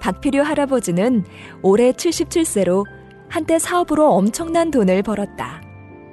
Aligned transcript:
박필유 0.00 0.42
할아버지는 0.42 1.24
올해 1.62 1.92
77세로 1.92 2.84
한때 3.28 3.58
사업으로 3.58 4.12
엄청난 4.12 4.70
돈을 4.70 5.02
벌었다. 5.02 5.60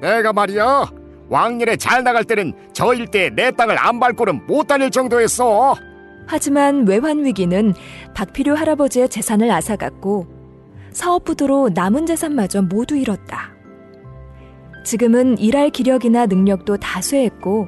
내가 0.01 0.33
말이야 0.33 0.89
왕년에 1.29 1.77
잘 1.77 2.03
나갈 2.03 2.23
때는 2.23 2.53
저 2.73 2.93
일대에 2.93 3.29
내 3.29 3.51
땅을 3.51 3.77
안 3.79 3.99
밟고는 3.99 4.45
못 4.47 4.67
다닐 4.67 4.91
정도였어. 4.91 5.75
하지만 6.27 6.87
외환 6.87 7.23
위기는 7.23 7.73
박필유 8.13 8.53
할아버지의 8.53 9.09
재산을 9.09 9.51
앗아갔고 9.51 10.27
사업 10.91 11.23
부도로 11.23 11.69
남은 11.73 12.05
재산마저 12.05 12.61
모두 12.63 12.95
잃었다. 12.95 13.53
지금은 14.83 15.37
일할 15.39 15.69
기력이나 15.71 16.25
능력도 16.27 16.77
다 16.77 17.01
쇠했고 17.01 17.67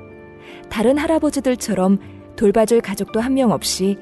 다른 0.69 0.97
할아버지들처럼 0.97 1.99
돌봐줄 2.35 2.81
가족도 2.81 3.19
한 3.19 3.33
명 3.33 3.51
없이 3.51 3.97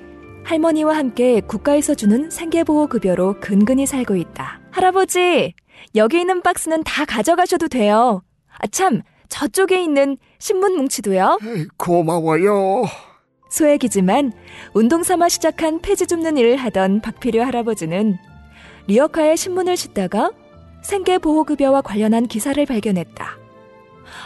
할머니와 0.45 0.95
함께 0.95 1.41
국가에서 1.41 1.95
주는 1.95 2.29
생계보호급여로 2.29 3.39
근근히 3.41 3.87
살고 3.87 4.15
있다. 4.15 4.59
할아버지, 4.71 5.53
여기 5.95 6.19
있는 6.19 6.41
박스는 6.41 6.83
다 6.83 7.03
가져가셔도 7.03 7.67
돼요. 7.67 8.21
아, 8.59 8.67
참, 8.67 9.01
저쪽에 9.27 9.81
있는 9.81 10.17
신문 10.37 10.75
뭉치도요. 10.77 11.39
고마워요. 11.77 12.83
소액이지만 13.49 14.33
운동 14.73 15.01
삼아 15.01 15.29
시작한 15.29 15.79
폐지 15.81 16.05
줍는 16.05 16.37
일을 16.37 16.57
하던 16.57 17.01
박필유 17.01 17.41
할아버지는 17.41 18.17
리어카에 18.87 19.35
신문을 19.35 19.75
싣다가 19.75 20.31
생계보호급여와 20.83 21.81
관련한 21.81 22.27
기사를 22.27 22.63
발견했다. 22.63 23.37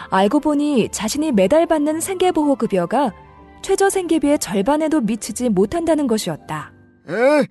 알고 0.09 0.41
보니 0.41 0.89
자신이 0.91 1.31
매달 1.31 1.65
받는 1.65 2.01
생계보호급여가 2.01 3.13
최저 3.61 3.89
생계비의 3.89 4.39
절반에도 4.39 5.01
미치지 5.01 5.49
못한다는 5.49 6.07
것이었다. 6.07 6.71
에? 7.09 7.45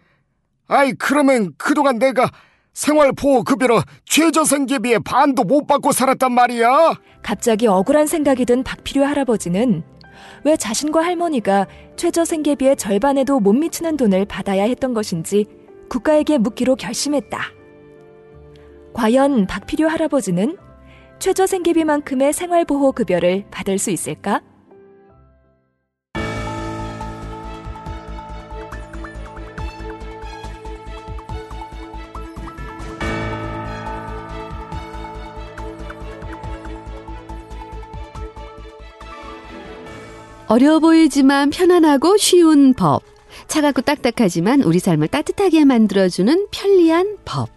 아이 0.68 0.92
그러면 0.92 1.52
그동안 1.56 1.98
내가 1.98 2.30
생활보호급여로 2.74 3.82
최저 4.04 4.44
생계비의 4.44 5.00
반도 5.00 5.42
못 5.44 5.66
받고 5.66 5.92
살았단 5.92 6.32
말이야? 6.32 6.94
갑자기 7.22 7.66
억울한 7.66 8.06
생각이 8.06 8.44
든 8.44 8.62
박필유 8.62 9.04
할아버지는 9.04 9.82
왜 10.44 10.56
자신과 10.56 11.04
할머니가 11.04 11.66
최저 11.96 12.24
생계비의 12.24 12.76
절반에도 12.76 13.40
못 13.40 13.52
미치는 13.52 13.96
돈을 13.96 14.26
받아야 14.26 14.64
했던 14.64 14.94
것인지 14.94 15.46
국가에게 15.88 16.38
묻기로 16.38 16.76
결심했다. 16.76 17.40
과연 18.92 19.46
박필유 19.46 19.86
할아버지는 19.86 20.56
최저 21.18 21.46
생계비만큼의 21.46 22.32
생활보호급여를 22.32 23.46
받을 23.50 23.78
수 23.78 23.90
있을까? 23.90 24.40
어려워 40.48 40.78
보이지만 40.78 41.50
편안하고 41.50 42.16
쉬운 42.16 42.72
법. 42.74 43.02
차갑고 43.48 43.82
딱딱하지만 43.82 44.62
우리 44.62 44.78
삶을 44.78 45.08
따뜻하게 45.08 45.64
만들어주는 45.64 46.46
편리한 46.50 47.18
법. 47.24 47.50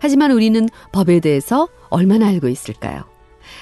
하지만 0.00 0.30
우리는 0.30 0.66
법에 0.92 1.20
대해서 1.20 1.68
얼마나 1.90 2.26
알고 2.28 2.48
있을까요? 2.48 3.04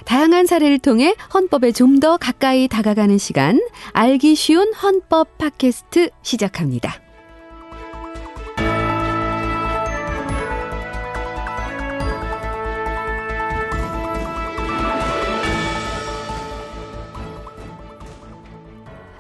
다양한 0.05 0.47
사례를 0.47 0.79
통해 0.79 1.15
헌법에 1.35 1.73
좀 1.73 1.99
더 1.99 2.17
가까이 2.17 2.69
다가가는 2.69 3.19
시간, 3.19 3.61
알기 3.93 4.35
쉬운 4.35 4.73
헌법 4.75 5.39
팟캐스트 5.39 6.11
시작합니다. 6.23 7.01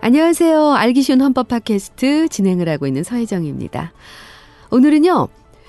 안녕하세요. 0.04 0.72
알기 0.72 1.00
쉬운 1.02 1.20
헌법 1.20 1.46
팟캐스트 1.46 2.28
진행을 2.28 2.68
하고 2.68 2.88
있는 2.88 3.04
서혜정입니다. 3.04 3.92
오늘은요. 4.72 5.28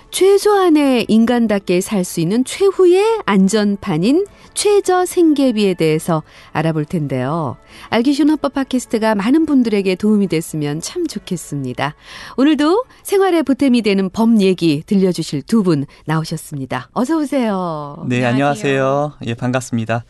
최소한의 0.09 1.05
인간답게 1.07 1.81
살 1.81 2.03
수 2.03 2.19
있는 2.19 2.44
최후의 2.44 3.03
안전판인 3.27 4.25
최저 4.55 5.05
생계비에 5.05 5.75
대해서 5.75 6.23
알아볼 6.51 6.85
텐데요. 6.85 7.57
알기 7.89 8.13
쉬운 8.13 8.31
헌법 8.31 8.55
팟캐스트가 8.55 9.13
많은 9.13 9.45
분들에게 9.45 9.94
도움이 9.94 10.25
됐으면 10.29 10.81
참 10.81 11.05
좋겠습니다. 11.05 11.94
오늘도 12.35 12.85
생활에 13.03 13.44
보탬이 13.44 13.83
되는 13.83 14.09
법 14.09 14.41
얘기 14.41 14.81
들려주실 14.88 15.44
두 15.44 15.61
분 15.61 15.85
나오셨습니다. 16.05 16.89
어서 16.94 17.17
오세요. 17.19 18.03
네, 18.09 18.25
안녕하세요. 18.25 19.13
예, 19.27 19.35
반갑습니다. 19.35 20.05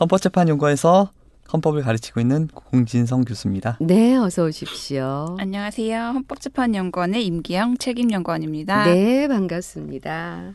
헌법재판연구원에서 0.00 1.10
헌법을 1.52 1.82
가르치고 1.82 2.20
있는 2.20 2.48
공진성 2.48 3.24
교수입니다. 3.24 3.78
네, 3.80 4.16
어서 4.16 4.44
오십시오. 4.44 5.36
안녕하세요. 5.38 5.98
헌법재판연구원의 6.14 7.24
임기영 7.26 7.78
책임연구원입니다. 7.78 8.84
네, 8.84 9.28
반갑습니다. 9.28 10.54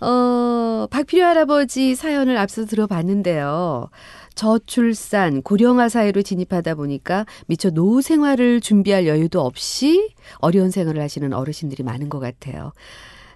어, 0.00 0.86
박필유 0.90 1.24
할아버지 1.24 1.94
사연을 1.94 2.36
앞서 2.36 2.64
들어봤는데요. 2.64 3.88
저출산, 4.34 5.42
고령화 5.42 5.88
사회로 5.88 6.22
진입하다 6.22 6.74
보니까 6.74 7.24
미처 7.46 7.70
노후 7.70 8.02
생활을 8.02 8.60
준비할 8.60 9.06
여유도 9.06 9.40
없이 9.40 10.10
어려운 10.38 10.70
생활을 10.70 11.00
하시는 11.00 11.32
어르신들이 11.32 11.84
많은 11.84 12.08
것 12.08 12.18
같아요. 12.18 12.72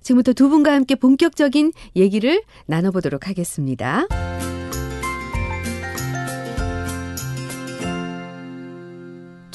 지금부터 0.02 0.32
두 0.32 0.48
분과 0.48 0.72
함께 0.72 0.94
본격적인 0.94 1.72
얘기를 1.96 2.42
나눠보도록 2.66 3.28
하겠습니다. 3.28 4.06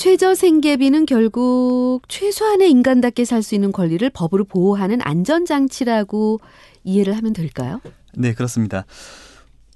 최저 0.04 0.36
생계비는 0.36 1.06
결국 1.06 2.02
최소한의 2.10 2.70
인간답게 2.70 3.24
살 3.24 3.42
수 3.42 3.56
있는 3.56 3.72
권리를 3.72 4.10
법으로 4.10 4.44
보호하는 4.44 5.00
안전장치라고 5.02 6.42
이해를 6.84 7.16
하면 7.16 7.32
될까요? 7.32 7.80
네, 8.14 8.34
그렇습니다. 8.34 8.84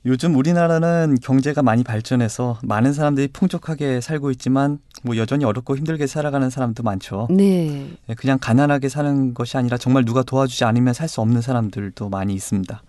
요즘 0.06 0.36
우리나라는 0.36 1.16
경제가 1.22 1.64
많이 1.64 1.86
발전해서 1.86 2.60
많은 2.62 2.92
사람들이 2.92 3.30
풍족하게 3.30 4.02
살고 4.02 4.32
있지만 4.32 4.80
뭐 5.02 5.16
여전히 5.16 5.46
어렵고 5.46 5.78
힘들게 5.78 6.08
살아가는 6.08 6.50
사람도 6.50 6.84
많죠. 6.84 7.30
네. 7.30 7.88
그냥 8.18 8.38
가난하게 8.38 8.90
사는 8.90 9.34
것이 9.34 9.56
아니라 9.56 9.78
정말 9.78 10.04
누가 10.04 10.24
도와주지 10.24 10.66
않으면 10.66 10.94
살 10.94 11.08
수 11.08 11.22
없는 11.22 11.40
사람들도 11.40 12.10
많이 12.10 12.34
있습니다. 12.34 12.84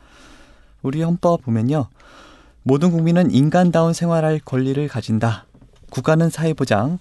우리 0.83 1.03
헌법 1.03 1.43
보면요. 1.43 1.87
모든 2.65 2.91
국민은 2.91 3.31
인간다운 3.31 3.93
생활할 3.93 4.41
권리를 4.45 4.89
가진다. 4.89 5.47
국가는 5.91 6.29
사회보장, 6.29 6.99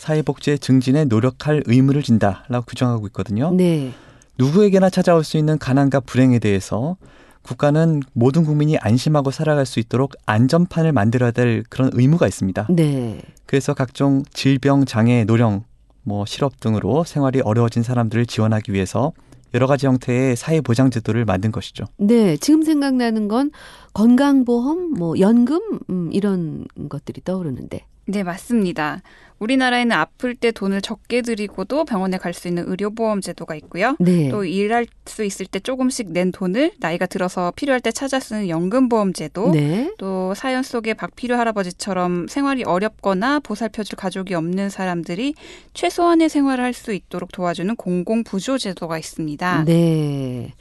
사회복지의 0.00 0.58
증진에 0.58 1.04
노력할 1.04 1.62
의무를 1.66 2.02
진다라고 2.02 2.64
규정하고 2.66 3.06
있거든요. 3.08 3.52
네. 3.52 3.92
누구에게나 4.38 4.88
찾아올 4.88 5.22
수 5.24 5.36
있는 5.36 5.58
가난과 5.58 6.00
불행에 6.00 6.38
대해서 6.38 6.96
국가는 7.42 8.00
모든 8.14 8.44
국민이 8.44 8.78
안심하고 8.78 9.30
살아갈 9.30 9.66
수 9.66 9.78
있도록 9.78 10.14
안전판을 10.24 10.92
만들어야 10.92 11.32
될 11.32 11.64
그런 11.68 11.90
의무가 11.92 12.26
있습니다. 12.26 12.68
네. 12.70 13.20
그래서 13.44 13.74
각종 13.74 14.22
질병, 14.32 14.86
장애, 14.86 15.24
노령, 15.24 15.64
뭐 16.02 16.24
실업 16.24 16.60
등으로 16.60 17.04
생활이 17.04 17.42
어려워진 17.42 17.82
사람들을 17.82 18.24
지원하기 18.24 18.72
위해서 18.72 19.12
여러 19.52 19.66
가지 19.66 19.86
형태의 19.86 20.36
사회 20.36 20.62
보장 20.62 20.90
제도를 20.90 21.26
만든 21.26 21.52
것이죠. 21.52 21.84
네, 21.98 22.38
지금 22.38 22.62
생각나는 22.62 23.28
건 23.28 23.50
건강보험, 23.92 24.92
뭐 24.92 25.18
연금 25.18 25.60
음, 25.90 26.10
이런 26.12 26.64
것들이 26.88 27.20
떠오르는데. 27.22 27.84
네, 28.10 28.22
맞습니다. 28.22 29.02
우리나라에는 29.38 29.92
아플 29.96 30.34
때 30.34 30.50
돈을 30.52 30.82
적게 30.82 31.22
들이고도 31.22 31.86
병원에 31.86 32.18
갈 32.18 32.34
수 32.34 32.46
있는 32.46 32.64
의료보험 32.68 33.22
제도가 33.22 33.54
있고요. 33.54 33.96
네. 33.98 34.28
또 34.28 34.44
일할 34.44 34.86
수 35.06 35.24
있을 35.24 35.46
때 35.46 35.60
조금씩 35.60 36.12
낸 36.12 36.30
돈을 36.30 36.72
나이가 36.78 37.06
들어서 37.06 37.50
필요할 37.56 37.80
때 37.80 37.90
찾아 37.90 38.20
쓰는 38.20 38.50
연금보험 38.50 39.14
제도. 39.14 39.50
네. 39.52 39.90
또 39.96 40.34
사연 40.34 40.62
속의 40.62 40.94
박필유 40.94 41.34
할아버지처럼 41.36 42.28
생활이 42.28 42.64
어렵거나 42.64 43.40
보살펴줄 43.40 43.96
가족이 43.96 44.34
없는 44.34 44.68
사람들이 44.68 45.34
최소한의 45.72 46.28
생활을 46.28 46.62
할 46.64 46.74
수 46.74 46.92
있도록 46.92 47.32
도와주는 47.32 47.74
공공부조 47.76 48.58
제도가 48.58 48.98
있습니다. 48.98 49.64
네. 49.64 50.52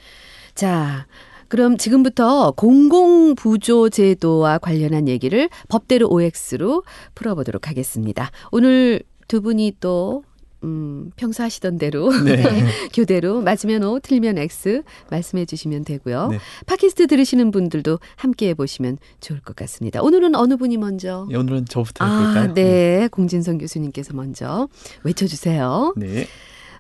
자, 0.56 1.06
그럼 1.50 1.78
지금부터 1.78 2.52
공공부조제도와 2.52 4.60
관련한 4.60 5.08
얘기를 5.08 5.50
법대로 5.68 6.08
OX로 6.08 6.84
풀어보도록 7.16 7.68
하겠습니다. 7.68 8.32
오늘 8.52 9.02
두 9.28 9.42
분이 9.42 9.78
또 9.80 10.24
음, 10.64 11.12
평소 11.16 11.44
하시던 11.44 11.78
대로 11.78 12.10
네. 12.24 12.44
교대로 12.94 13.42
맞으면 13.42 13.84
O, 13.84 14.00
틀리면 14.00 14.38
X 14.38 14.84
말씀해 15.10 15.46
주시면 15.46 15.86
되고요. 15.86 16.30
네. 16.30 16.40
팟캐스트 16.66 17.08
들으시는 17.08 17.52
분들도 17.52 18.00
함께 18.16 18.50
해 18.50 18.54
보시면 18.54 18.98
좋을 19.22 19.40
것 19.40 19.56
같습니다. 19.56 20.02
오늘은 20.02 20.36
어느 20.36 20.58
분이 20.58 20.78
먼저? 20.78 21.28
예, 21.32 21.38
오늘은 21.38 21.66
저부터 21.66 22.06
아, 22.06 22.20
해볼까요? 22.20 22.54
네. 22.54 23.08
공진성 23.10 23.58
교수님께서 23.58 24.14
먼저 24.14 24.68
외쳐 25.04 25.28
주세요. 25.28 25.94
네. 25.96 26.28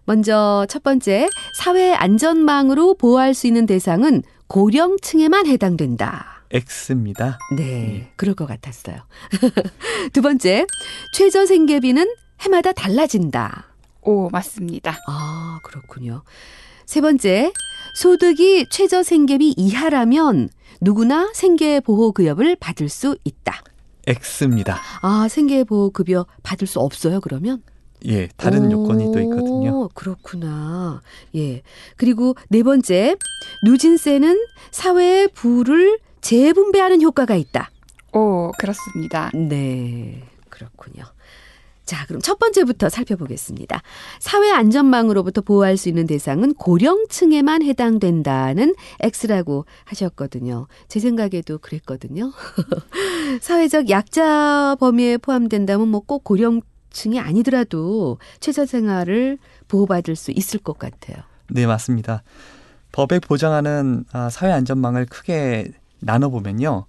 먼저 0.09 0.65
첫 0.67 0.81
번째, 0.81 1.29
사회 1.53 1.93
안전망으로 1.93 2.95
보호할 2.95 3.35
수 3.35 3.45
있는 3.45 3.67
대상은 3.67 4.23
고령층에만 4.47 5.45
해당된다. 5.45 6.41
X입니다. 6.51 7.37
네, 7.55 8.11
그럴 8.15 8.33
것 8.33 8.47
같았어요. 8.47 9.03
두 10.11 10.23
번째, 10.23 10.65
최저 11.13 11.45
생계비는 11.45 12.11
해마다 12.41 12.71
달라진다. 12.71 13.67
오, 14.01 14.29
맞습니다. 14.31 14.97
아, 15.05 15.59
그렇군요. 15.61 16.23
세 16.87 17.01
번째, 17.01 17.53
소득이 17.93 18.65
최저 18.71 19.03
생계비 19.03 19.53
이하라면 19.57 20.49
누구나 20.81 21.29
생계보호급여를 21.35 22.55
받을 22.55 22.89
수 22.89 23.15
있다. 23.23 23.61
X입니다. 24.07 24.79
아, 25.03 25.27
생계보호급여 25.29 26.25
받을 26.41 26.65
수 26.65 26.79
없어요, 26.79 27.21
그러면? 27.21 27.61
예, 28.05 28.27
다른 28.37 28.67
오, 28.67 28.71
요건이 28.71 29.11
또 29.11 29.19
있거든요. 29.21 29.87
그렇구나. 29.89 31.01
예. 31.35 31.61
그리고 31.97 32.35
네 32.49 32.63
번째, 32.63 33.15
누진세는 33.65 34.45
사회의 34.71 35.27
부를 35.27 35.99
재분배하는 36.21 37.01
효과가 37.01 37.35
있다. 37.35 37.69
오, 38.13 38.51
그렇습니다. 38.57 39.29
네, 39.33 40.23
그렇군요. 40.49 41.03
자, 41.85 42.05
그럼 42.05 42.21
첫 42.21 42.37
번째부터 42.37 42.87
살펴보겠습니다. 42.89 43.81
사회 44.19 44.51
안전망으로부터 44.51 45.41
보호할 45.41 45.75
수 45.75 45.89
있는 45.89 46.05
대상은 46.05 46.53
고령층에만 46.53 47.63
해당된다는 47.63 48.75
X라고 49.01 49.65
하셨거든요. 49.85 50.67
제 50.87 50.99
생각에도 50.99 51.57
그랬거든요. 51.57 52.31
사회적 53.41 53.89
약자 53.89 54.77
범위에 54.79 55.17
포함된다면 55.17 55.87
뭐 55.87 56.01
꼭 56.01 56.23
고령 56.23 56.61
층이 56.91 57.19
아니더라도 57.19 58.17
최저 58.39 58.65
생활을 58.65 59.37
보호받을 59.67 60.15
수 60.15 60.31
있을 60.31 60.59
것 60.59 60.77
같아요. 60.79 61.17
네, 61.49 61.65
맞습니다. 61.65 62.23
법에 62.91 63.19
보장하는 63.19 64.05
아, 64.11 64.29
사회 64.29 64.51
안전망을 64.51 65.05
크게 65.05 65.71
나눠 65.99 66.29
보면요. 66.29 66.85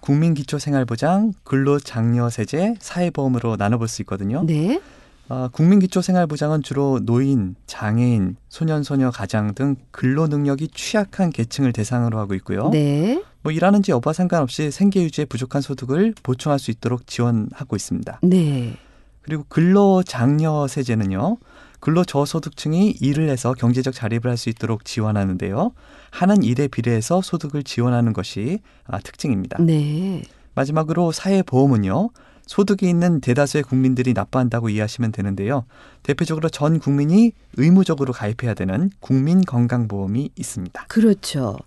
국민 0.00 0.34
기초 0.34 0.58
생활 0.58 0.84
보장, 0.84 1.32
근로 1.44 1.78
장려 1.78 2.28
세제, 2.30 2.74
사회보험으로 2.80 3.56
나눠 3.56 3.78
볼 3.78 3.88
수 3.88 4.02
있거든요. 4.02 4.42
네. 4.44 4.80
아, 5.28 5.48
국민 5.52 5.78
기초 5.78 6.02
생활 6.02 6.26
보장은 6.26 6.62
주로 6.62 6.98
노인, 7.00 7.54
장애인, 7.66 8.36
소년 8.48 8.82
소녀 8.82 9.10
가장 9.10 9.54
등 9.54 9.76
근로 9.92 10.26
능력이 10.26 10.68
취약한 10.74 11.30
계층을 11.30 11.72
대상으로 11.72 12.18
하고 12.18 12.34
있고요. 12.34 12.68
네. 12.70 13.22
뭐 13.42 13.52
일하는지 13.52 13.92
여부와 13.92 14.12
상관없이 14.12 14.70
생계 14.70 15.02
유지에 15.02 15.24
부족한 15.24 15.62
소득을 15.62 16.14
보충할 16.22 16.58
수 16.58 16.70
있도록 16.70 17.06
지원하고 17.06 17.76
있습니다. 17.76 18.20
네. 18.22 18.76
그리고 19.22 19.44
근로장려 19.48 20.66
세제는요. 20.68 21.38
근로저소득층이 21.80 22.96
일을 23.00 23.28
해서 23.28 23.54
경제적 23.54 23.92
자립을 23.94 24.30
할 24.30 24.36
수 24.36 24.48
있도록 24.48 24.84
지원하는데요. 24.84 25.72
하는 26.10 26.42
일에 26.42 26.68
비례해서 26.68 27.22
소득을 27.22 27.64
지원하는 27.64 28.12
것이 28.12 28.60
아, 28.86 28.98
특징입니다. 28.98 29.58
네. 29.60 30.22
마지막으로 30.54 31.12
사회보험은요. 31.12 32.10
소득이 32.46 32.88
있는 32.88 33.20
대다수의 33.20 33.64
국민들이 33.64 34.12
납부한다고 34.12 34.68
이해하시면 34.68 35.12
되는데요. 35.12 35.64
대표적으로 36.02 36.48
전 36.48 36.78
국민이 36.78 37.32
의무적으로 37.56 38.12
가입해야 38.12 38.54
되는 38.54 38.90
국민건강보험이 39.00 40.30
있습니다. 40.36 40.84
그렇죠. 40.88 41.58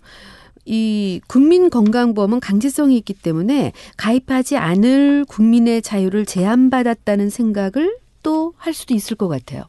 이 0.66 1.20
국민건강보험은 1.28 2.40
강제성이 2.40 2.96
있기 2.98 3.14
때문에 3.14 3.72
가입하지 3.96 4.56
않을 4.56 5.24
국민의 5.28 5.80
자유를 5.80 6.26
제한받았다는 6.26 7.30
생각을 7.30 7.96
또 8.22 8.52
할 8.58 8.74
수도 8.74 8.92
있을 8.92 9.16
것 9.16 9.28
같아요. 9.28 9.62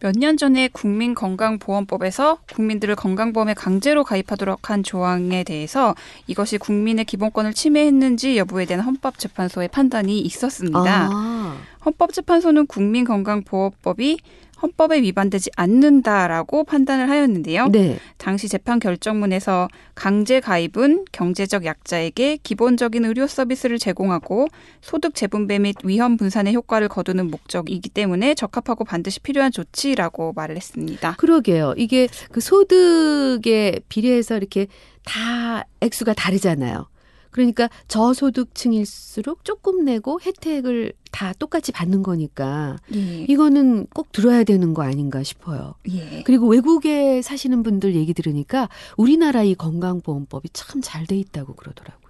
몇 0.00 0.16
년 0.16 0.36
전에 0.36 0.68
국민건강보험법에서 0.68 2.38
국민들을 2.52 2.96
건강보험에 2.96 3.54
강제로 3.54 4.02
가입하도록 4.02 4.68
한 4.70 4.82
조항에 4.82 5.44
대해서 5.44 5.94
이것이 6.26 6.58
국민의 6.58 7.04
기본권을 7.04 7.54
침해했는지 7.54 8.36
여부에 8.36 8.64
대한 8.64 8.82
헌법재판소의 8.84 9.68
판단이 9.68 10.18
있었습니다. 10.20 11.08
아, 11.12 11.56
헌법재판소는 11.84 12.66
국민건강보험법이 12.66 14.18
헌법에 14.62 15.02
위반되지 15.02 15.50
않는다라고 15.56 16.64
판단을 16.64 17.10
하였는데요. 17.10 17.68
네. 17.68 17.98
당시 18.16 18.48
재판 18.48 18.78
결정문에서 18.78 19.68
강제 19.94 20.40
가입은 20.40 21.06
경제적 21.12 21.64
약자에게 21.64 22.38
기본적인 22.42 23.04
의료 23.04 23.26
서비스를 23.26 23.78
제공하고 23.78 24.46
소득 24.80 25.14
재분배 25.14 25.58
및 25.58 25.76
위험 25.84 26.16
분산의 26.16 26.54
효과를 26.54 26.88
거두는 26.88 27.30
목적이기 27.30 27.88
때문에 27.90 28.34
적합하고 28.34 28.84
반드시 28.84 29.20
필요한 29.20 29.50
조치라고 29.50 30.32
말을 30.34 30.56
했습니다. 30.56 31.16
그러게요. 31.18 31.74
이게 31.76 32.08
그 32.30 32.40
소득에 32.40 33.80
비례해서 33.88 34.36
이렇게 34.36 34.68
다 35.04 35.64
액수가 35.80 36.14
다르잖아요. 36.14 36.91
그러니까 37.32 37.68
저소득층일수록 37.88 39.44
조금 39.44 39.84
내고 39.84 40.20
혜택을 40.20 40.92
다 41.10 41.32
똑같이 41.38 41.72
받는 41.72 42.02
거니까 42.02 42.76
예. 42.94 43.24
이거는 43.28 43.86
꼭 43.94 44.12
들어야 44.12 44.44
되는 44.44 44.72
거 44.74 44.82
아닌가 44.82 45.22
싶어요. 45.22 45.74
예. 45.90 46.22
그리고 46.24 46.46
외국에 46.48 47.20
사시는 47.22 47.62
분들 47.62 47.94
얘기 47.94 48.14
들으니까 48.14 48.68
우리나라 48.96 49.42
이 49.42 49.54
건강보험법이 49.54 50.50
참 50.52 50.80
잘 50.82 51.06
돼 51.06 51.16
있다고 51.16 51.54
그러더라고요. 51.54 52.02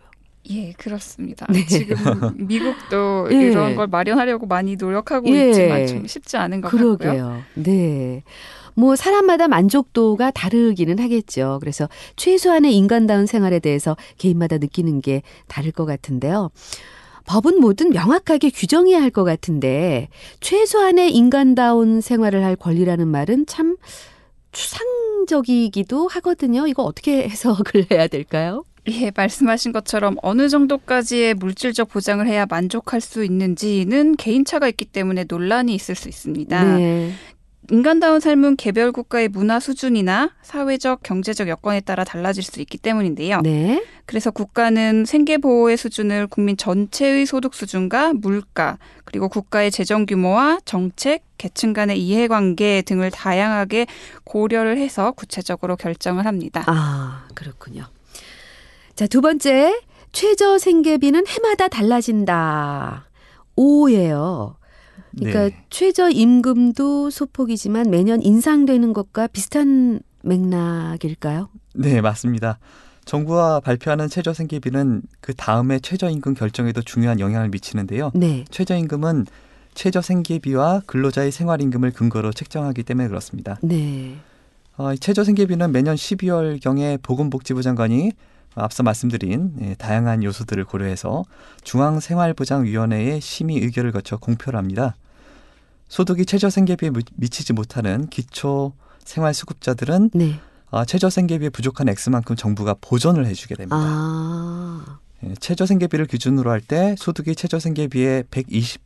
예, 0.51 0.73
그렇습니다. 0.73 1.47
네. 1.51 1.65
지금 1.67 1.97
미국도 2.47 3.29
예. 3.33 3.51
이런 3.51 3.75
걸 3.77 3.87
마련하려고 3.87 4.47
많이 4.47 4.77
노력하고 4.77 5.29
예. 5.29 5.51
있지만 5.51 5.87
좀 5.87 6.07
쉽지 6.07 6.37
않은 6.37 6.61
것 6.61 6.69
같고요. 6.71 6.97
그러게요. 6.99 7.43
네. 7.55 8.23
뭐 8.75 8.97
사람마다 8.97 9.49
만족도가 9.49 10.31
다르기는 10.31 10.99
하겠죠. 10.99 11.59
그래서 11.61 11.89
최소한의 12.17 12.77
인간다운 12.77 13.27
생활에 13.27 13.59
대해서 13.59 13.97
개인마다 14.19 14.59
느끼는 14.59 15.01
게 15.01 15.23
다를 15.49 15.73
것 15.73 15.85
같은데요. 15.85 16.51
법은 17.27 17.61
뭐든 17.61 17.91
명확하게 17.91 18.51
규정해야 18.51 19.01
할 19.01 19.11
것 19.13 19.25
같은데 19.25 20.09
최소한의 20.41 21.15
인간다운 21.15 22.01
생활을 22.01 22.45
할 22.45 22.57
권리라는 22.57 23.07
말은 23.09 23.47
참 23.47 23.77
추상적이기도 24.53 26.09
하거든요. 26.09 26.67
이거 26.67 26.83
어떻게 26.83 27.29
해석을 27.29 27.87
해야 27.93 28.07
될까요? 28.09 28.65
예, 28.89 29.13
말씀하신 29.15 29.73
것처럼 29.73 30.17
어느 30.23 30.49
정도까지의 30.49 31.35
물질적 31.35 31.89
보장을 31.89 32.27
해야 32.27 32.47
만족할 32.47 33.01
수 33.01 33.25
있는지는 33.25 34.17
개인차가 34.17 34.67
있기 34.69 34.87
때문에 34.87 35.25
논란이 35.29 35.73
있을 35.75 35.95
수 35.95 36.09
있습니다. 36.09 36.77
네. 36.77 37.13
인간다운 37.71 38.21
삶은 38.21 38.57
개별 38.57 38.93
국가의 38.93 39.29
문화 39.29 39.61
수준이나 39.61 40.31
사회적, 40.43 41.03
경제적 41.03 41.49
여건에 41.49 41.81
따라 41.81 42.05
달라질 42.05 42.43
수 42.43 42.61
있기 42.61 42.77
때문인데요. 42.79 43.41
네. 43.43 43.85
그래서 44.05 44.31
국가는 44.31 45.05
생계 45.05 45.39
보호의 45.39 45.77
수준을 45.77 46.27
국민 46.27 46.57
전체의 46.57 47.25
소득 47.25 47.55
수준과 47.55 48.15
물가, 48.15 48.79
그리고 49.05 49.29
국가의 49.29 49.71
재정 49.71 50.07
규모와 50.07 50.59
정책, 50.65 51.23
계층 51.39 51.73
간의 51.73 52.01
이해관계 52.01 52.83
등을 52.83 53.11
다양하게 53.11 53.87
고려를 54.25 54.77
해서 54.79 55.13
구체적으로 55.13 55.77
결정을 55.77 56.27
합니다. 56.27 56.65
아, 56.67 57.27
그렇군요. 57.35 57.85
자, 58.97 59.07
두 59.07 59.21
번째. 59.21 59.81
최저 60.13 60.59
생계비는 60.59 61.27
해마다 61.27 61.69
달라진다. 61.69 63.09
오예요. 63.57 64.57
그러니까 65.17 65.49
네. 65.49 65.65
최저 65.71 66.09
임금도 66.11 67.11
소폭이지만 67.11 67.91
매년 67.91 68.23
인상되는 68.23 68.93
것과 68.93 69.27
비슷한 69.27 70.01
맥락일까요? 70.23 71.49
네, 71.75 72.01
맞습니다. 72.01 72.59
정부가 73.05 73.61
발표하는 73.61 74.09
최저 74.09 74.33
생계비는 74.33 75.03
그 75.21 75.35
다음에 75.35 75.79
최저임금 75.81 76.35
결정에도 76.35 76.83
중요한 76.83 77.21
영향을 77.21 77.49
미치는데요. 77.49 78.13
네. 78.15 78.45
최저임금은 78.51 79.27
최저 79.75 80.01
생계비와 80.01 80.83
근로자의 80.87 81.33
생활임금을 81.33 81.93
근거로 81.93 82.33
책정하기 82.33 82.83
때문에 82.85 83.09
그렇습니다. 83.09 83.59
네. 83.63 84.17
어, 84.77 84.93
이 84.93 84.99
최저 84.99 85.25
생계비는 85.25 85.73
매년 85.73 85.97
12월경에 85.97 87.03
보건복지부 87.03 87.63
장관이 87.63 88.13
앞서 88.55 88.83
말씀드린 88.83 89.53
예, 89.63 89.75
다양한 89.75 90.23
요소들을 90.23 90.65
고려해서 90.65 91.25
중앙생활보장위원회의 91.63 93.21
심의 93.21 93.57
의결을 93.59 93.93
거쳐 93.93 94.17
공표를 94.17 94.59
합니다. 94.59 94.95
소득이 95.89 96.25
최저 96.27 96.51
생계비에 96.51 96.91
미- 96.91 97.03
미치지 97.17 97.53
못하는 97.53 98.09
기초 98.09 98.73
생활 99.05 99.35
수급자들은 99.35 100.11
네. 100.15 100.41
아, 100.71 100.85
최저 100.85 101.11
생계비에 101.11 101.51
부족한 101.51 101.89
액수만큼 101.89 102.37
정부가 102.37 102.75
보전을 102.81 103.27
해주게 103.27 103.55
됩니다. 103.57 103.77
아. 103.79 104.99
예, 105.25 105.35
최저 105.41 105.67
생계비를 105.67 106.07
기준으로 106.07 106.51
할 106.51 106.61
때 106.61 106.95
소득이 106.99 107.35
최저 107.35 107.59
생계비의 107.59 108.25
120% 108.25 108.79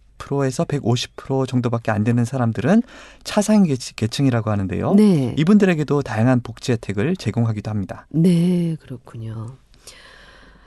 에서 0.45 0.65
150% 0.65 1.47
정도밖에 1.47 1.91
안 1.91 2.05
되는 2.05 2.25
사람들은 2.25 2.83
차상 3.25 3.65
계층이라고 3.65 4.51
하는데요. 4.51 4.95
네. 4.95 5.35
이분들에게도 5.39 6.03
다양한 6.03 6.41
복지 6.43 6.73
혜택을 6.73 7.17
제공하기도 7.17 7.71
합니다. 7.71 8.07
네, 8.11 8.77
그렇군요. 8.81 9.57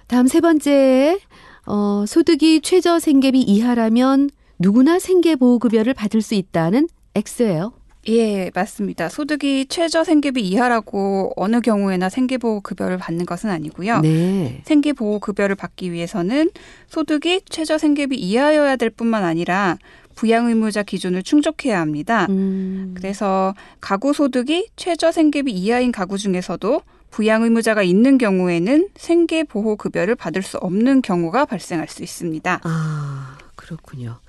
다음 0.08 0.28
세 0.28 0.42
번째. 0.42 1.20
어, 1.66 2.06
소득이 2.08 2.62
최저 2.62 3.00
생계비 3.00 3.42
이하라면 3.42 4.30
누구나 4.58 5.00
생계보호급여를 5.00 5.94
받을 5.94 6.22
수 6.22 6.34
있다는 6.36 6.88
X예요. 7.16 7.74
예, 8.08 8.50
맞습니다. 8.56 9.10
소득이 9.10 9.66
최저 9.68 10.04
생계비 10.04 10.42
이하라고 10.42 11.34
어느 11.36 11.60
경우에나 11.60 12.10
생계보호 12.10 12.62
급여를 12.62 12.98
받는 12.98 13.26
것은 13.26 13.50
아니고요. 13.50 14.00
네. 14.00 14.62
생계보호 14.66 15.20
급여를 15.20 15.56
받기 15.56 15.92
위해서는 15.92 16.50
소득이 16.88 17.42
최저 17.50 17.78
생계비 17.78 18.16
이하여야 18.16 18.78
될 18.78 18.90
뿐만 18.90 19.24
아니라 19.26 19.78
부양 20.16 20.48
의무자 20.48 20.84
기준을 20.84 21.24
충족해야 21.24 21.80
합니다. 21.80 22.26
음. 22.30 22.94
그래서 22.98 23.54
가구 23.80 24.14
소득이 24.14 24.70
최저 24.76 25.12
생계비 25.12 25.52
이하인 25.52 25.92
가구 25.92 26.18
중에서도 26.18 26.82
부양 27.12 27.44
의무자가 27.44 27.84
있는 27.84 28.18
경우에는 28.18 28.90
생계 28.96 29.44
보호 29.44 29.76
급여를 29.76 30.16
받을 30.16 30.42
수 30.42 30.58
없는 30.58 31.02
경우가 31.02 31.46
발생할 31.46 31.88
수 31.88 32.04
있습니다. 32.04 32.62
아, 32.64 33.38
그렇군요. 33.56 34.20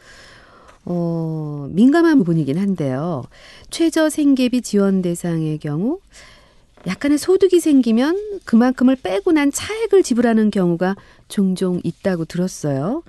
어, 0.85 1.69
민감한 1.71 2.19
부분이긴 2.19 2.59
한데요. 2.59 3.23
최저 3.71 4.11
생계비 4.11 4.63
지원 4.63 5.03
대상의 5.03 5.59
경우 5.59 6.01
약간의 6.87 7.19
소득이 7.19 7.61
생기면 7.61 8.41
그만큼을 8.45 8.97
빼고 8.97 9.33
난 9.33 9.53
차액을 9.53 10.03
지불하는 10.03 10.51
경우가 10.51 10.97
종종 11.29 11.81
있다고 11.85 12.25
들었어요. 12.25 13.03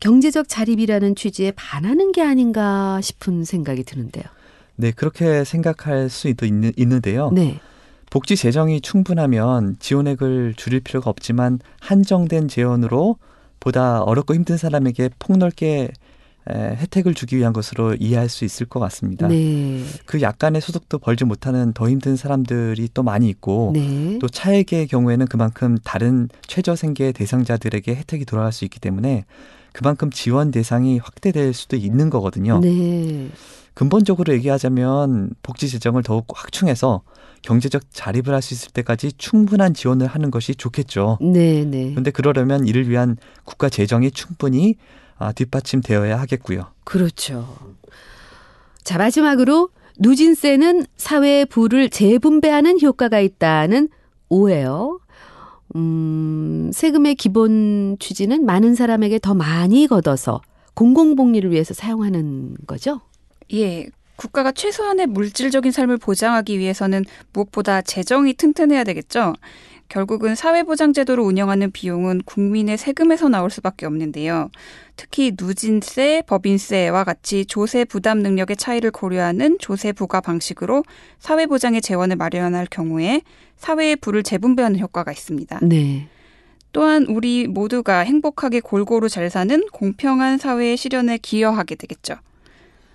경제적 0.00 0.48
자립이라는 0.48 1.14
취지에 1.14 1.52
반하는 1.52 2.10
게 2.10 2.22
아닌가 2.22 3.00
싶은 3.00 3.44
생각이 3.44 3.84
드는데요. 3.84 4.24
네, 4.74 4.90
그렇게 4.90 5.44
생각할 5.44 6.10
수도 6.10 6.44
있는, 6.44 6.72
있는데요. 6.76 7.30
네. 7.30 7.60
복지 8.10 8.34
재정이 8.34 8.80
충분하면 8.80 9.76
지원액을 9.78 10.54
줄일 10.56 10.80
필요가 10.80 11.08
없지만 11.08 11.60
한정된 11.80 12.48
재원으로 12.48 13.16
보다 13.60 14.02
어렵고 14.02 14.34
힘든 14.34 14.56
사람에게 14.56 15.10
폭넓게 15.20 15.68
에, 15.68 15.88
혜택을 16.48 17.14
주기 17.14 17.36
위한 17.36 17.52
것으로 17.52 17.94
이해할 17.94 18.28
수 18.28 18.44
있을 18.44 18.66
것 18.66 18.80
같습니다. 18.80 19.28
네. 19.28 19.82
그 20.06 20.20
약간의 20.20 20.60
소득도 20.60 20.98
벌지 20.98 21.24
못하는 21.24 21.72
더 21.72 21.88
힘든 21.88 22.16
사람들이 22.16 22.88
또 22.94 23.02
많이 23.02 23.28
있고 23.28 23.70
네. 23.74 24.18
또 24.20 24.28
차액의 24.28 24.88
경우에는 24.88 25.26
그만큼 25.26 25.78
다른 25.84 26.28
최저 26.46 26.74
생계 26.74 27.12
대상자들에게 27.12 27.94
혜택이 27.94 28.24
돌아갈 28.24 28.52
수 28.52 28.64
있기 28.64 28.80
때문에 28.80 29.24
그만큼 29.72 30.10
지원 30.10 30.50
대상이 30.50 30.98
확대될 30.98 31.54
수도 31.54 31.76
있는 31.76 32.10
거거든요. 32.10 32.58
네. 32.60 33.28
근본적으로 33.74 34.34
얘기하자면 34.34 35.30
복지 35.42 35.68
재정을 35.68 36.02
더욱 36.02 36.26
확충해서 36.34 37.02
경제적 37.40 37.82
자립을 37.90 38.34
할 38.34 38.42
수 38.42 38.54
있을 38.54 38.70
때까지 38.72 39.12
충분한 39.16 39.72
지원을 39.74 40.06
하는 40.06 40.30
것이 40.30 40.54
좋겠죠. 40.54 41.18
네, 41.20 41.64
네. 41.64 41.90
그런데 41.90 42.10
그러려면 42.10 42.66
이를 42.66 42.88
위한 42.88 43.16
국가 43.44 43.68
재정이 43.68 44.10
충분히 44.10 44.76
아, 44.76 45.01
뒷받침되어야 45.30 46.18
하겠고요. 46.18 46.66
그렇죠. 46.82 47.56
자, 48.82 48.98
마지막으로 48.98 49.68
누진세는 50.00 50.86
사회의 50.96 51.46
부를 51.46 51.88
재분배하는 51.88 52.80
효과가 52.80 53.20
있다는 53.20 53.88
오해요. 54.28 54.98
음, 55.76 56.70
세금의 56.72 57.14
기본 57.14 57.96
취지는 58.00 58.44
많은 58.44 58.74
사람에게 58.74 59.20
더 59.20 59.34
많이 59.34 59.86
걷어서 59.86 60.40
공공복리를 60.74 61.50
위해서 61.50 61.74
사용하는 61.74 62.56
거죠? 62.66 63.00
예. 63.52 63.86
국가가 64.16 64.52
최소한의 64.52 65.06
물질적인 65.06 65.72
삶을 65.72 65.96
보장하기 65.98 66.58
위해서는 66.58 67.04
무엇보다 67.32 67.82
재정이 67.82 68.34
튼튼해야 68.34 68.84
되겠죠. 68.84 69.32
결국은 69.92 70.34
사회보장제도를 70.34 71.22
운영하는 71.22 71.70
비용은 71.70 72.22
국민의 72.24 72.78
세금에서 72.78 73.28
나올 73.28 73.50
수밖에 73.50 73.84
없는데요. 73.84 74.50
특히 74.96 75.32
누진세, 75.38 76.22
법인세와 76.26 77.04
같이 77.04 77.44
조세 77.44 77.84
부담 77.84 78.20
능력의 78.20 78.56
차이를 78.56 78.90
고려하는 78.90 79.58
조세 79.58 79.92
부과 79.92 80.22
방식으로 80.22 80.82
사회보장의 81.18 81.82
재원을 81.82 82.16
마련할 82.16 82.68
경우에 82.70 83.20
사회의 83.58 83.96
부를 83.96 84.22
재분배하는 84.22 84.80
효과가 84.80 85.12
있습니다. 85.12 85.60
네. 85.60 86.08
또한 86.72 87.04
우리 87.06 87.46
모두가 87.46 87.98
행복하게 87.98 88.60
골고루 88.60 89.10
잘 89.10 89.28
사는 89.28 89.62
공평한 89.72 90.38
사회의 90.38 90.78
실현에 90.78 91.18
기여하게 91.18 91.74
되겠죠. 91.74 92.14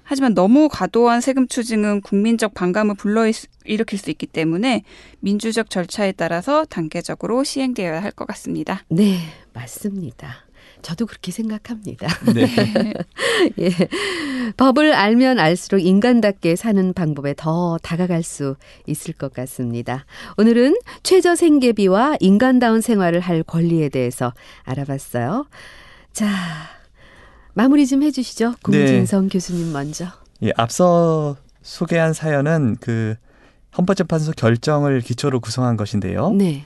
하지만 0.09 0.33
너무 0.33 0.69
과도한 0.69 1.19
세금 1.19 1.47
추징은 1.49 1.99
국민적 2.01 2.53
반감을 2.53 2.95
불러일으킬 2.95 3.99
수 3.99 4.09
있기 4.09 4.25
때문에 4.25 4.83
민주적 5.19 5.69
절차에 5.69 6.13
따라서 6.13 6.63
단계적으로 6.65 7.43
시행되어야 7.43 8.01
할 8.01 8.11
것 8.11 8.25
같습니다. 8.27 8.83
네, 8.89 9.17
맞습니다. 9.53 10.45
저도 10.81 11.05
그렇게 11.07 11.31
생각합니다. 11.31 12.07
네. 12.33 12.47
예. 13.59 13.69
법을 14.55 14.93
알면 14.93 15.39
알수록 15.39 15.81
인간답게 15.85 16.55
사는 16.55 16.93
방법에 16.93 17.33
더 17.35 17.77
다가갈 17.83 18.23
수 18.23 18.55
있을 18.85 19.13
것 19.13 19.33
같습니다. 19.33 20.05
오늘은 20.37 20.77
최저 21.03 21.35
생계비와 21.35 22.17
인간다운 22.21 22.79
생활을 22.81 23.19
할 23.19 23.43
권리에 23.43 23.89
대해서 23.89 24.33
알아봤어요. 24.63 25.47
자, 26.13 26.27
마무리 27.57 27.87
좀 27.87 28.03
해주시죠. 28.03 28.53
공진성 28.63 29.29
교수님 29.29 29.73
먼저. 29.73 30.05
예, 30.43 30.51
앞서 30.57 31.35
소개한 31.63 32.13
사연은 32.13 32.77
그 32.79 33.15
헌법재판소 33.75 34.33
결정을 34.33 35.01
기초로 35.01 35.39
구성한 35.39 35.75
것인데요. 35.75 36.29
네. 36.33 36.65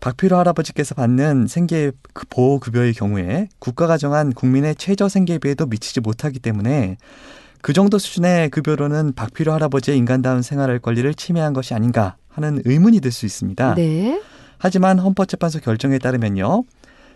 박필호 0.00 0.36
할아버지께서 0.36 0.96
받는 0.96 1.46
생계 1.46 1.92
그 2.12 2.26
보호 2.28 2.58
급여의 2.58 2.92
경우에 2.92 3.50
국가가 3.60 3.96
정한 3.96 4.32
국민의 4.32 4.74
최저 4.74 5.08
생계비에도 5.08 5.66
미치지 5.66 6.00
못하기 6.00 6.40
때문에 6.40 6.96
그 7.60 7.72
정도 7.72 7.98
수준의 7.98 8.50
급여로는 8.50 9.12
박필호 9.14 9.52
할아버지의 9.52 9.96
인간다운 9.96 10.42
생활할 10.42 10.80
권리를 10.80 11.14
침해한 11.14 11.52
것이 11.52 11.72
아닌가 11.72 12.16
하는 12.28 12.60
의문이 12.64 12.98
들 12.98 13.12
수 13.12 13.26
있습니다. 13.26 13.76
네. 13.76 14.20
하지만 14.58 14.98
헌법재판소 14.98 15.60
결정에 15.60 15.98
따르면요. 15.98 16.64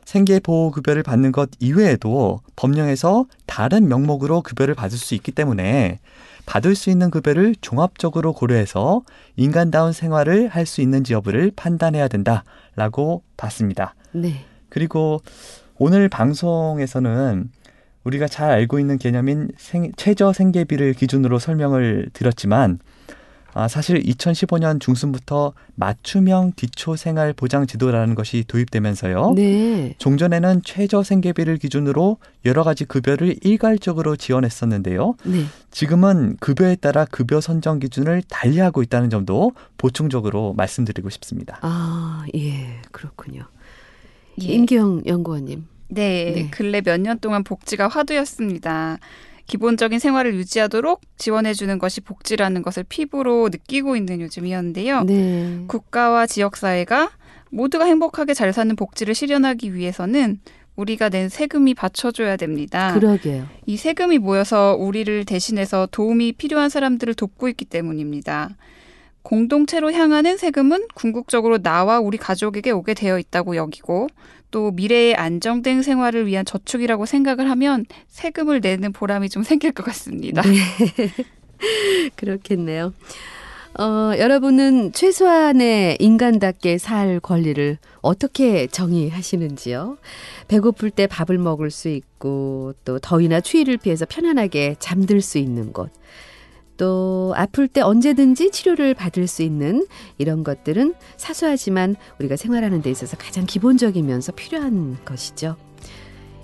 생계 0.07 0.39
보호 0.39 0.71
급여를 0.71 1.03
받는 1.03 1.33
것 1.33 1.51
이외에도 1.59 2.41
법령에서 2.55 3.27
다른 3.45 3.89
명목으로 3.89 4.41
급여를 4.41 4.75
받을 4.75 4.97
수 4.97 5.15
있기 5.17 5.33
때문에 5.33 5.99
받을 6.47 6.77
수 6.77 6.91
있는 6.91 7.11
급여를 7.11 7.57
종합적으로 7.61 8.33
고려해서 8.33 9.03
인간다운 9.35 9.93
생활을 9.93 10.49
할 10.49 10.65
수 10.65 10.81
있는지 10.81 11.13
여부를 11.13 11.51
판단해야 11.55 12.07
된다라고 12.07 13.23
봤습니다. 13.37 13.95
네. 14.13 14.45
그리고 14.69 15.21
오늘 15.77 16.09
방송에서는 16.09 17.51
우리가 18.05 18.29
잘 18.29 18.51
알고 18.51 18.79
있는 18.79 18.99
개념인 18.99 19.51
생, 19.59 19.91
최저 19.97 20.33
생계비를 20.33 20.95
기준으로 20.95 21.41
설명을 21.41 22.11
드렸지만 22.13 22.79
아, 23.59 23.69
사실 23.69 24.03
2015년 24.03 24.79
중순부터 24.81 25.55
맞춤형 25.77 26.53
기초생활 26.57 27.33
보장 27.33 27.67
제도라는 27.67 28.15
것이 28.15 28.45
도입되면서요. 28.47 29.33
네. 29.35 29.95
종전에는 29.97 30.61
최저 30.63 31.03
생계비를 31.03 31.57
기준으로 31.57 32.19
여러 32.45 32.63
가지 32.65 32.85
급여를 32.85 33.37
일괄적으로 33.43 34.15
지원했었는데요. 34.17 35.15
네. 35.25 35.45
지금은 35.71 36.37
급여에 36.39 36.77
따라 36.77 37.07
급여 37.07 37.41
선정 37.41 37.79
기준을 37.79 38.25
달리하고 38.29 38.83
있다는 38.83 39.09
점도 39.09 39.53
보충적으로 39.79 40.53
말씀드리고 40.53 41.09
싶습니다. 41.09 41.59
아, 41.63 42.27
예, 42.35 42.83
그렇군요. 42.93 43.45
예. 44.43 44.47
임기영 44.49 45.05
연구원님. 45.07 45.65
네, 45.89 46.33
네. 46.35 46.51
근래 46.51 46.83
몇 46.83 47.01
년 47.01 47.19
동안 47.21 47.43
복지가 47.43 47.89
화두였습니다. 47.89 48.99
기본적인 49.47 49.99
생활을 49.99 50.35
유지하도록 50.35 51.01
지원해주는 51.19 51.79
것이 51.79 52.01
복지라는 52.01 52.63
것을 52.63 52.85
피부로 52.89 53.49
느끼고 53.51 53.97
있는 53.97 54.21
요즘이었는데요. 54.21 55.05
네. 55.05 55.65
국가와 55.69 56.27
지역사회가 56.27 57.11
모두가 57.51 57.85
행복하게 57.85 58.35
잘 58.35 58.53
사는 58.53 58.75
복지를 58.75 59.15
실현하기 59.15 59.75
위해서는 59.75 60.41
우리가 60.75 61.09
낸 61.09 61.29
세금이 61.29 61.75
받쳐줘야 61.75 62.37
됩니다. 62.37 62.93
그러게요. 62.95 63.47
이 63.65 63.77
세금이 63.77 64.19
모여서 64.19 64.77
우리를 64.79 65.25
대신해서 65.25 65.89
도움이 65.91 66.33
필요한 66.33 66.69
사람들을 66.69 67.15
돕고 67.15 67.49
있기 67.49 67.65
때문입니다. 67.65 68.51
공동체로 69.27 69.91
향하는 69.93 70.37
세금은 70.37 70.87
궁극적으로 70.95 71.59
나와 71.59 71.99
우리 71.99 72.17
가족에게 72.17 72.71
오게 72.71 72.95
되어 72.95 73.19
있다고 73.19 73.57
여기고 73.57 74.07
또 74.53 74.71
미래의 74.71 75.17
안정된 75.17 75.83
생활을 75.83 76.29
위한 76.29 76.45
저축이라고 76.45 77.07
생각을 77.07 77.51
하면 77.51 77.87
세금을 78.07 78.61
내는 78.61 78.93
보람이 78.93 79.29
좀 79.29 79.43
생길 79.43 79.73
것 79.73 79.83
같습니다. 79.83 80.43
네. 80.43 80.55
그렇겠네요. 82.15 82.95
어, 83.81 84.13
여러분은 84.17 84.93
최소한의 84.93 85.97
인간답게 85.99 86.79
살 86.79 87.19
권리를 87.19 87.79
어떻게 88.03 88.69
정의하시는지요? 88.69 89.99
배고플 90.47 90.91
때 90.91 91.09
밥을 91.09 91.37
먹을 91.39 91.73
수 91.73 91.89
있고, 91.89 92.75
또 92.85 93.01
더위나 93.01 93.41
추위를 93.41 93.77
피해서 93.77 94.07
편안하게 94.09 94.77
잠들 94.79 95.21
수 95.21 95.39
있는 95.39 95.73
곳, 95.73 95.91
또 96.77 97.33
아플 97.37 97.69
때 97.69 97.81
언제든지 97.81 98.51
치료를 98.51 98.95
받을 98.95 99.27
수 99.27 99.43
있는 99.43 99.87
이런 100.19 100.45
것들은 100.45 100.95
사소하지만 101.17 101.97
우리가 102.19 102.37
생활하는 102.37 102.83
데 102.83 102.91
있어서 102.91 103.17
가장 103.17 103.47
기본적이면서 103.47 104.33
필요한 104.33 104.97
것이죠. 105.05 105.57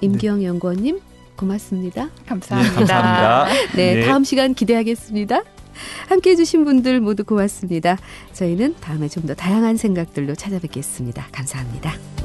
임기영 0.00 0.40
네. 0.40 0.46
연구원님 0.46 0.98
고맙습니다. 1.36 2.08
감사합니다. 2.26 2.72
네, 2.72 2.86
감사합니다. 2.86 3.46
네, 3.76 3.94
네. 3.94 4.04
다음 4.06 4.24
시간 4.24 4.54
기대하겠습니다. 4.54 5.44
함께 6.08 6.30
해주신 6.30 6.64
분들 6.64 7.00
모두 7.00 7.24
고맙습니다. 7.24 7.98
저희는 8.32 8.76
다음에 8.80 9.08
좀 9.08 9.22
더 9.22 9.34
다양한 9.34 9.76
생각들로 9.76 10.34
찾아뵙겠습니다. 10.34 11.28
감사합니다. 11.30 12.21